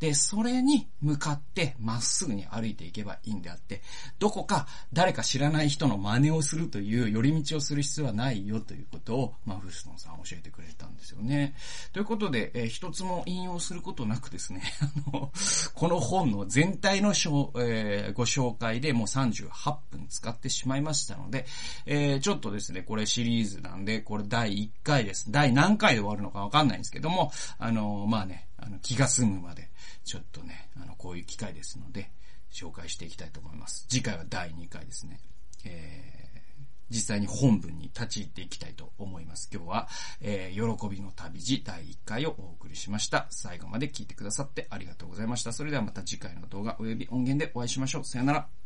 [0.03, 3.81] で、それに向かってまっすぐに歩いていけばいいんであって、
[4.19, 11.55] どこか誰か知らない人の真似をするという寄り道をする必要はないよということを、まあ、フルストンさん教えてくれたんですよね。
[11.93, 15.31] ということで、えー、一つも引用することなくですね、あの、
[15.73, 21.45] この本の全体の、えー、ご紹介でもう38分使ってしまいましたので、
[21.85, 25.31] えー、ちょっとですね、これシリーズなんで、これ第1回です。
[25.31, 29.69] 第何回で終わるのかわかんないんですけども、あの、まあね、あの気が済むまで、
[30.05, 32.11] ちょっとね、あの、こういう機会ですので、
[32.51, 33.85] 紹介していきたいと思います。
[33.89, 35.19] 次回は第2回ですね。
[35.65, 39.49] えー、実際に本文に立ち入っていきたいと思います。
[39.51, 39.87] 今日は、
[40.21, 43.27] えー、喜びの旅路第1回をお送りしました。
[43.31, 45.51] 最後まで聞いてくださってありがとうございました。
[45.51, 48.05] それではまた次回の動画及び音源でお会いしましょう。
[48.05, 48.62] さよなら。